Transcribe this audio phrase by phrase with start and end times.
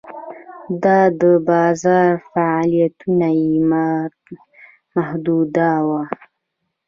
[0.83, 3.53] دا د بازار فعالیتونه یې
[4.95, 6.03] محدوداوه.